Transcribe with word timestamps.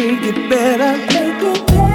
Make 0.00 0.22
it 0.22 0.48
better. 0.48 0.96
Make 0.96 1.42
it 1.42 1.66
better. 1.66 1.89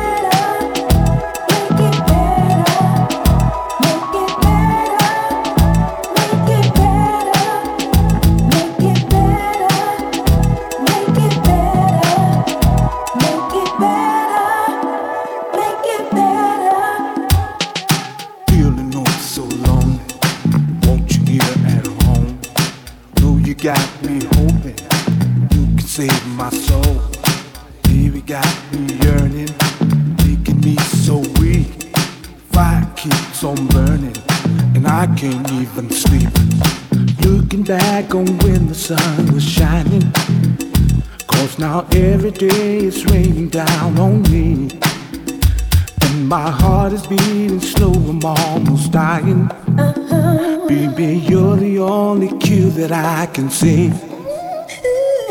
can 53.36 53.50
see. 53.50 53.92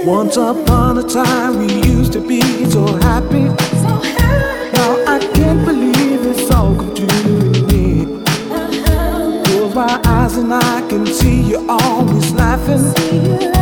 Once 0.04 0.36
upon 0.36 0.98
a 0.98 1.02
time, 1.02 1.58
we 1.58 1.72
used 1.88 2.12
to 2.12 2.20
be 2.20 2.42
so 2.68 2.84
happy. 2.96 3.44
Now 4.74 5.04
I 5.06 5.18
can't 5.32 5.64
believe 5.64 6.26
it's 6.26 6.50
all 6.50 6.76
come 6.76 6.94
to 6.96 7.06
me. 7.72 8.04
Close 9.44 9.74
my 9.74 9.98
eyes 10.04 10.36
and 10.36 10.52
I 10.52 10.86
can 10.86 11.06
see 11.06 11.44
you 11.44 11.66
always 11.66 12.30
laughing. 12.32 13.53